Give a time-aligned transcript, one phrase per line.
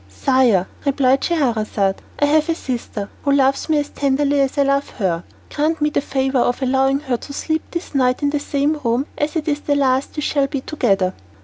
[0.09, 4.89] "Sire," replied Scheherazade, "I have a sister who loves me as tenderly as I love
[4.97, 5.23] her.
[5.53, 9.05] Grant me the favour of allowing her to sleep this night in the same room,
[9.15, 11.13] as it is the last we shall be together."